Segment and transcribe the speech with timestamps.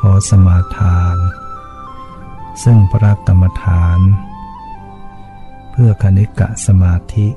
[0.00, 1.16] ขอสมาทาน
[2.62, 4.00] ซึ่งพระกรรมฐาน
[5.70, 7.28] เพื่อคณิกะสมาธิ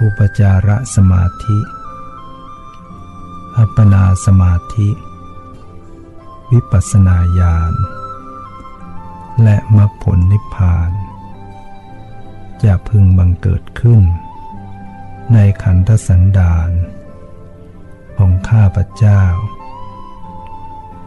[0.00, 1.58] อุปจาระสมาธิ
[3.56, 4.88] อัปปนาสมาธิ
[6.52, 7.74] วิปัสนาญาณ
[9.42, 10.90] และมรรคผลนิพพาน
[12.64, 14.02] จะพึงบังเกิดขึ้น
[15.32, 16.70] ในขันธสันดาน
[18.16, 19.22] ของข้าพเจ้า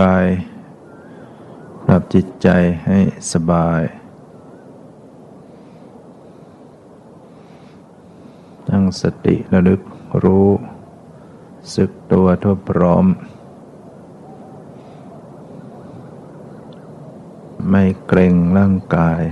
[0.00, 0.26] กาย
[1.84, 2.48] ปรับจิตใจ
[2.86, 2.98] ให้
[3.32, 3.82] สบาย
[8.68, 9.80] ตั้งสติระลึก
[10.24, 10.50] รู้
[11.74, 13.06] สึกตัวทั่วพร้อม
[17.70, 19.22] ไม่เกรงร่างกาย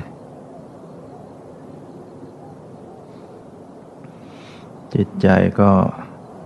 [4.94, 5.28] จิตใจ
[5.60, 5.72] ก็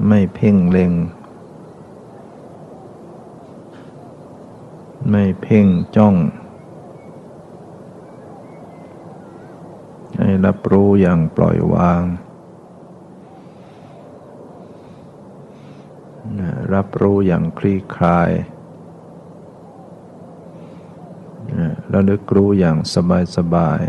[0.08, 0.92] ไม่เพ่งเล็ง
[5.10, 6.16] ไม่เพ่งจ้อง
[10.18, 12.02] ให้รับรู้อย่างปล่อยวาง
[16.74, 18.30] รับรู้อย่างคลี่คลาย
[21.88, 23.82] แล้วนึกรู้อย่างสบายสบาย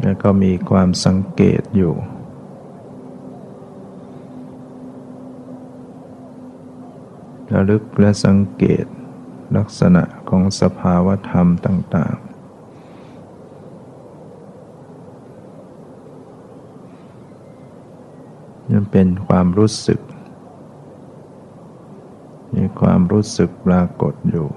[0.00, 1.94] แล้วก็มีความสังเกตอยู่
[7.58, 8.86] ระลึกและสังเกต
[9.56, 12.26] ลักษณะของสภาวธรรมต่าง ๆ
[18.70, 20.00] นั่นเป็นความรู้สึก
[22.54, 24.48] มีความรู้สึกปรากฏอยู่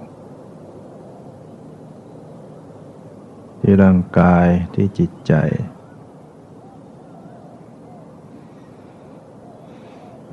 [3.59, 5.33] ที่ร่างกายที่จิตใจ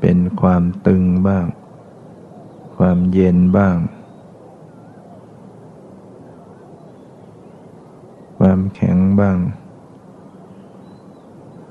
[0.01, 1.47] เป็นความตึงบ้าง
[2.77, 3.77] ความเย็นบ้าง
[8.39, 9.39] ความแข็งบ้าง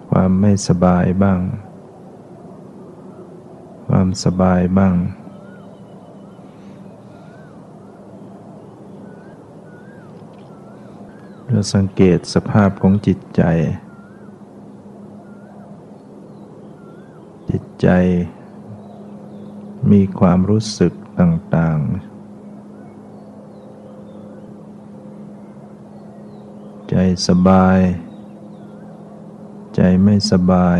[0.10, 1.40] ความไม่สบายบ้าง
[3.88, 4.96] ความสบายบ้าง
[11.50, 13.44] เราสังเกตสภาพของจิตใจ
[17.50, 17.88] จิตใจ
[19.92, 22.16] มีความรู้สึกต่างๆ
[26.90, 26.96] ใจ
[27.28, 27.80] สบาย
[29.76, 30.80] ใจไม่สบาย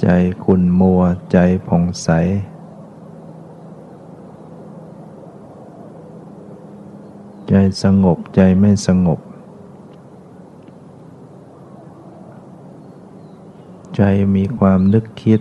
[0.00, 0.08] ใจ
[0.44, 1.02] ขุ่นมัว
[1.32, 2.08] ใจผ่องใส
[7.48, 9.20] ใจสงบ ใจไม่สงบ
[13.96, 14.02] ใจ
[14.34, 15.40] มีความนึกคิด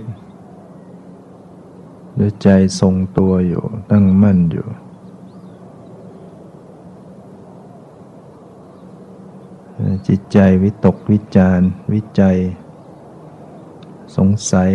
[2.17, 2.49] หรือใจ
[2.79, 4.67] ทรงตัวอยู่ตั้งมั่นอยู่
[10.07, 11.61] จิตใจวิตกวิจาร
[11.93, 12.37] วิจัย
[14.17, 14.71] สงสัย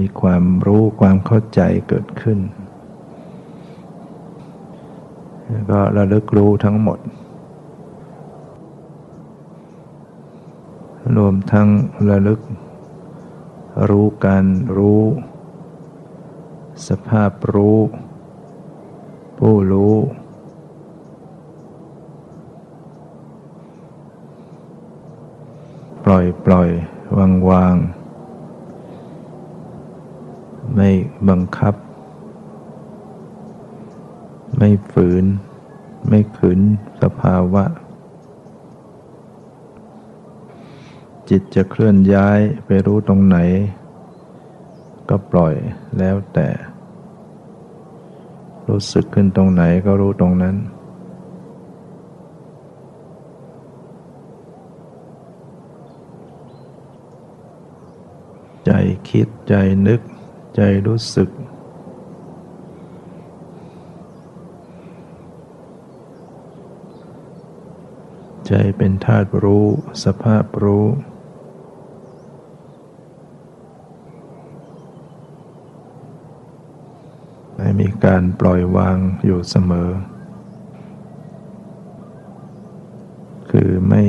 [0.00, 2.38] มีความรู้ความเข้าใจเกิดขึ้น
[5.48, 6.98] แล้วก็ระลึกรู้ทั้งหมด
[11.16, 11.68] รวมทั้ง
[12.10, 12.40] ระลึก
[13.88, 15.02] รู้การรู้
[16.88, 17.78] สภาพรู้
[19.38, 19.94] ผู้รู้
[26.04, 26.70] ปล่อยปล่อย
[27.16, 27.76] วางวาง
[30.74, 30.90] ไม่
[31.28, 31.74] บังคับ
[34.58, 35.24] ไม่ฝืน
[36.08, 36.60] ไม่ขืน
[37.02, 37.64] สภาวะ
[41.30, 43.36] จิตจะเคลื่อนย้ายไปรู้ตรงไหน
[45.08, 45.54] ก็ปล่อย
[45.98, 46.48] แล้วแต่
[48.68, 50.56] รู้สึกขึ้นตรงไหนก็รู้ตรงนั้น
[58.66, 58.70] ใจ
[59.08, 59.54] คิดใจ
[59.86, 60.00] นึก
[60.54, 61.30] ใจรู้สึก
[68.46, 69.66] ใจเป็นธาตุรู้
[70.04, 70.86] สภาพรู้
[77.56, 79.90] ไม่มี การปล่อยวางอยู่เสมอ
[83.50, 84.02] คือไม่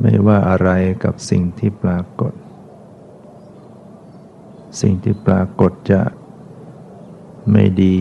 [0.00, 0.70] ไม่ว่าอะไร
[1.04, 2.32] กับสิ่งที่ปรากฏ
[4.80, 6.02] สิ่งที่ปรากฏจะ
[7.52, 7.98] ไม่ดี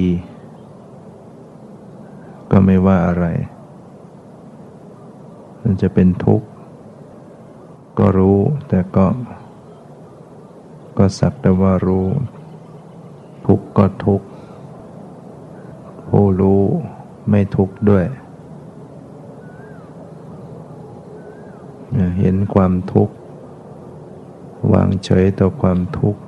[2.51, 3.25] ก็ไม่ว่าอะไร
[5.61, 6.47] มันจะเป็นทุกข์
[7.99, 9.07] ก็รู้แต่ก็
[10.97, 12.07] ก็สักแต่ว่ารู้
[13.47, 14.27] ทุกข์ก็ทุกข์
[16.09, 16.61] ผู้รู้
[17.29, 18.05] ไม่ทุกข์ด้วย
[22.19, 23.15] เห็นความทุกข์
[24.73, 26.21] วางเฉยต่อความทุกข์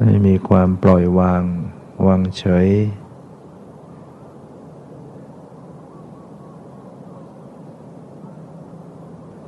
[0.00, 1.42] ให้มีความปล่อยวาง
[2.06, 2.68] วางเฉย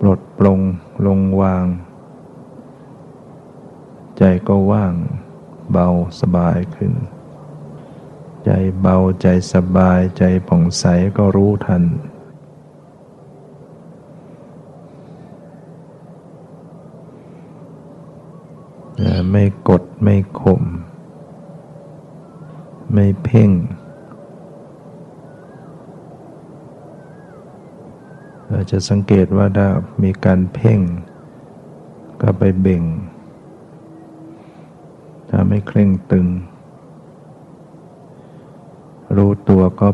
[0.00, 0.60] ปลดปลง
[1.06, 1.64] ลงวาง
[4.26, 4.94] ใจก็ว่าง
[5.72, 5.88] เบา
[6.20, 6.92] สบายขึ้น
[8.44, 8.50] ใจ
[8.80, 10.84] เบาใจสบายใจผ่องใส
[11.16, 11.82] ก็รู้ทัน
[19.30, 20.62] ไม่กดไม่ข่ม
[22.92, 23.50] ไม่เพ่ง
[28.48, 29.68] เราจะสังเกตว่าถ้า
[30.02, 30.80] มีการเพ่ง
[32.20, 32.84] ก็ไปเบ่ง
[35.36, 36.26] ถ้าไม่เคร่งตึง
[39.16, 39.88] รู้ตัวก็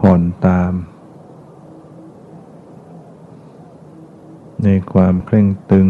[0.00, 0.72] ผ่อนตาม
[4.62, 5.88] ในความเคร่งตึง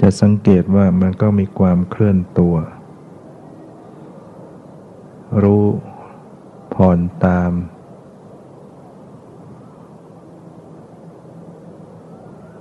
[0.00, 2.54] จะสังเกตว่ามันก็มีความเคลื่อนตัว
[5.42, 5.64] รู้
[6.74, 7.52] ผ่อนตาม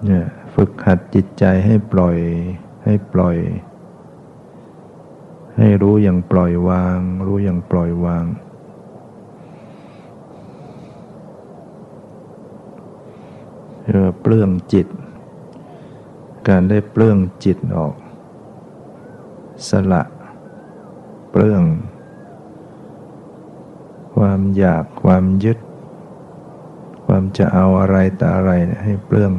[0.05, 2.17] เนี่ยฝึกหัดจิตใจให้ปล่อย
[2.89, 3.37] ให้ปล่อย
[5.57, 8.25] ให้รู้อย่างปล่อยวาง รู้อย่างปล่อยวาง
[13.89, 14.87] เรียกว่าเปลื้องจิต
[16.47, 17.95] การได้เปลื้องจิตออก
[19.69, 20.03] สละ
[21.29, 21.63] เปลื้อง
[24.15, 25.57] ความอยากความยึด
[27.05, 28.51] ความจะเอาอะไรแต่อะไร
[28.83, 29.33] ให้เปลื้อง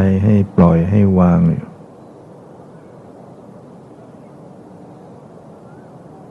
[0.00, 1.40] ใจให้ปล่อยให้วาง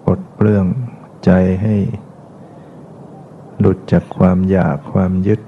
[0.06, 0.66] ปลดเปลื้อง
[1.26, 1.32] ใจ
[1.62, 1.76] ให้
[3.60, 5.42] หลุดจากความอยากความยึด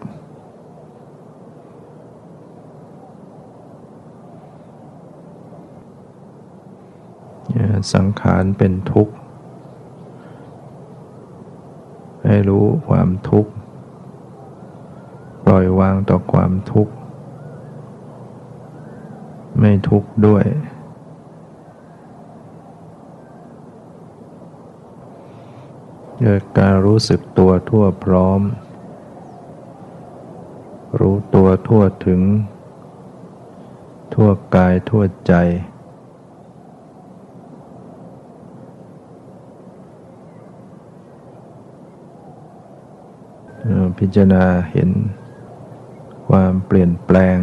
[7.93, 9.13] สังขารเป็นทุกข์
[12.25, 13.51] ให้รู้ความทุกข์
[15.45, 16.93] ปล่อยวางต่อความทุกข์
[19.59, 20.45] ไม่ทุกข์ด้วย
[26.21, 28.41] โดยการรู้สึกตัวทั่วพร้อม
[30.99, 32.21] รู้ตัวทั่วถึง
[34.13, 35.33] ทั่วกายทั่วใจ
[43.97, 44.89] พิจารณาเห็น
[46.27, 47.37] ความเปลี่ยนแปลง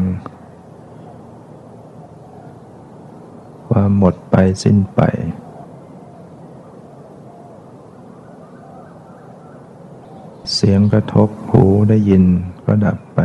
[3.79, 5.01] ความหมดไปสิ้นไป
[10.57, 12.25] สิ่งสียงกระทบหูได้ยิน
[12.67, 13.21] ก็ดับไป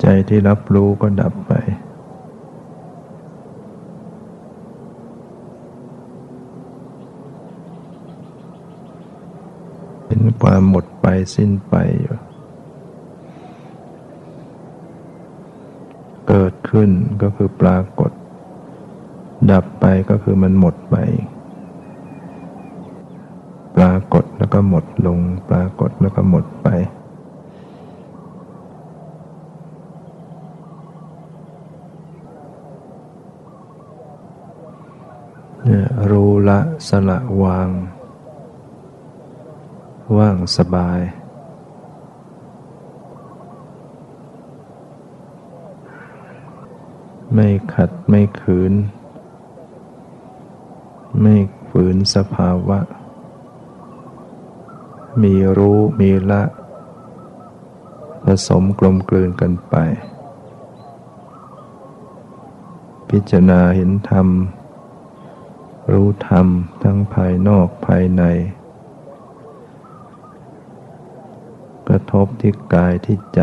[0.00, 1.52] ใจที่รับรู้ก็ดับไป
[10.06, 12.16] เป็นความหมดไปสิ้นไปอยู่
[16.28, 16.90] เกิด ขึ้น
[17.22, 18.10] ก็คือปรากฏ
[19.50, 20.96] ดับไปก็คือมันหมดไป
[23.76, 26.68] ปรากฏแล้วก็หมดลง ปรากฏแล้วก็หมดไป
[36.10, 37.68] รู้ละสละวาง
[40.16, 41.00] ว่างสบาย
[47.34, 48.72] ไม่ขัดไม่ขืน
[51.22, 51.36] ไม่
[51.70, 52.78] ฝืนสภาวะ
[55.22, 56.42] มีรู้มีละ
[58.24, 59.74] ผสมกลมกลืนกันไป
[63.08, 64.28] พิจารณาเห็นธรรม
[65.92, 66.46] รู้ธรรม
[66.82, 68.22] ทั้งภายนอกภายใน
[71.88, 73.40] กระทบที่กายที่ใจ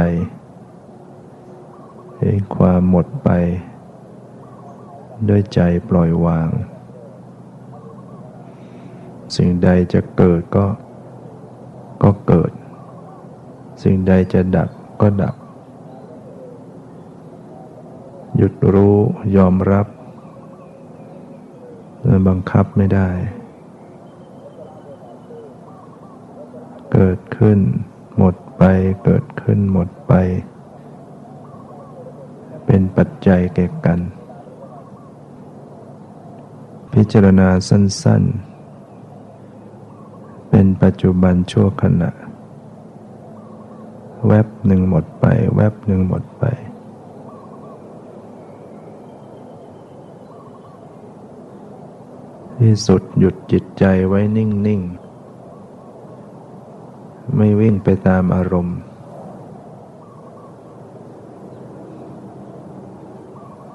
[2.18, 3.30] เห็นความหมดไป
[5.30, 5.60] ด้วยใจ
[5.90, 6.50] ปล่อยวาง
[9.36, 10.66] สิ่งใดจะเกิดก็
[12.04, 12.51] ก็เกิด
[13.84, 14.70] สิ่งใดจะดับ
[15.01, 15.36] ก็ดับ
[18.36, 18.98] หยุดรู้
[19.38, 19.88] ยอมรับ
[22.28, 23.10] บังคับไม่ได้
[26.94, 27.60] เกิดขึ้น
[28.18, 28.63] หมดไป
[29.04, 30.13] เกิดขึ้นหมดไป
[32.66, 34.00] เป็นปัจจัยแก่กัน
[36.94, 38.24] พิจารณาสั้น
[39.42, 42.10] ๆ เป็นปัจจุบันชั่วขณะ
[44.28, 46.44] แวบหนึ่งหมดไป แวบหนึ่งหมดไป
[52.60, 54.82] ที่สุดหยุดจิตใจไว้นิ่ง
[56.48, 58.78] ๆ ไม่วิ่งไปตามอารมณ์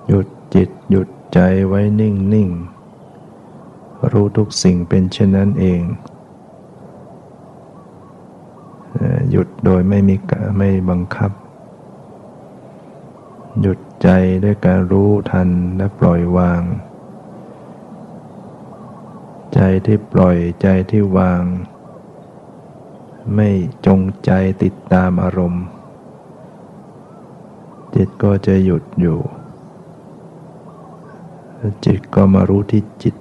[0.07, 2.76] หยุดจิตหยุดใจไว้นิ่ง ๆ
[4.13, 5.83] รู้ทุกสิ่งเป็นเช่นนั้นเอง
[9.31, 10.17] หยุดโดยไม่มี
[10.57, 11.31] ไม่บังคับ
[13.61, 14.09] หยุดใจ
[14.45, 16.63] ด้วยการรู้ทันและปล่อยวาง
[19.55, 21.43] ใจที่ปล่อยใจที่วาง
[23.35, 23.49] ไม่
[23.87, 24.31] จงใจ
[24.63, 25.65] ติดตามอารมณ์
[27.95, 29.19] จิตก็จะหยุดอยู่
[31.85, 33.15] จิตก็มารู้ที่จิต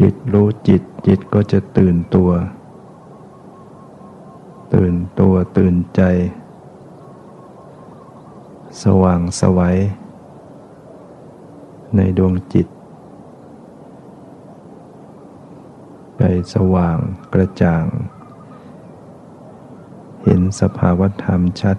[0.00, 2.30] จิตรู้จิต จิตก็จะตื่นตัว
[4.74, 6.02] ตื่นตัวตื่นใจ
[8.82, 9.78] สว่างสวัย
[11.96, 12.66] ในดวงจิต
[16.16, 16.20] ไป
[16.54, 16.98] สว่าง
[17.32, 17.84] กระจ่าง
[20.22, 21.78] เห็นสภาวธรรมชัด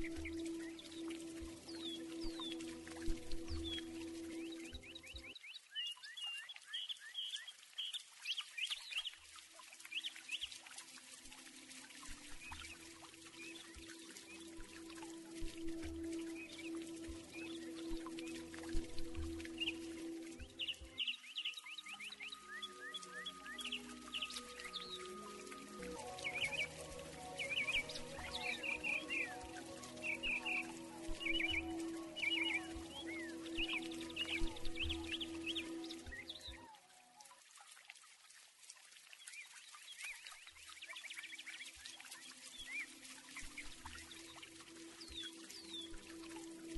[0.02, 0.39] you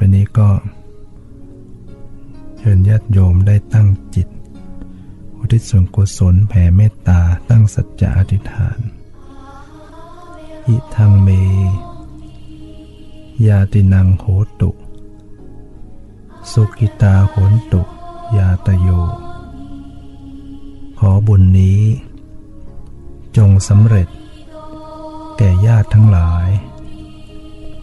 [0.00, 0.48] ไปนี้ก็
[2.58, 4.28] เชิญญาติโยมได้ตั้งจิต
[5.38, 8.78] อุทิศส่วนกุศลแผ่เมตตาตั้งสัจจะอธิษฐาน
[10.66, 11.28] อิทังเม
[13.46, 14.24] ยาตินังโห
[14.60, 14.70] ตุ
[16.52, 17.82] สุกิตาโหนตุ
[18.36, 18.88] ยาตโย
[20.98, 21.80] ขอบุญนี้
[23.36, 24.08] จงสำเร็จ
[25.36, 26.48] แก่ญาติทั้งหลาย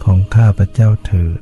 [0.03, 1.41] ของข้าพระเจ้าเถิด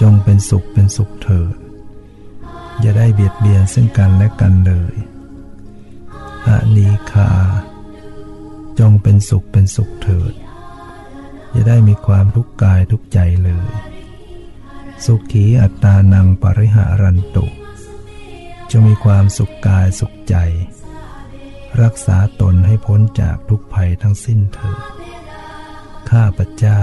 [0.00, 1.56] จงเป็นสุขเป็นสุขเถิด
[2.80, 4.94] อย่าได้เบียดเบียนซึ่งกันและกันเลย
[6.46, 7.30] อานีคา
[8.78, 10.34] จงเป็นสุขเป็นสุขเถิด
[11.50, 13.70] อย่าได้มีความทุกข์กายทุกใจเลย
[15.04, 17.46] สุขีอัตานังปริหารันตุ
[18.70, 20.36] จะมีความสุขกายสุขใจ
[21.82, 24.82] รักษาตนให้พ้นจากทุกภัยทั้งสิ้นเถิด
[26.10, 26.82] ข้าพเจ้า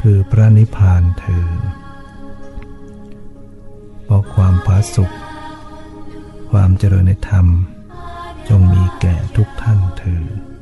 [0.00, 1.60] คือพระนิพพานเถิด
[4.04, 5.14] เพราะความผาสุข
[6.50, 7.46] ความเจริญในธรรม
[8.48, 10.57] จงมีแก่ทุกท่านเถิด